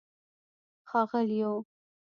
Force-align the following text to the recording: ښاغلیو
ښاغلیو 0.89 1.51